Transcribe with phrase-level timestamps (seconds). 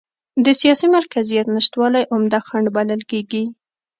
[0.43, 3.43] د سیاسي مرکزیت نشتوالی عمده خنډ بلل کېږي.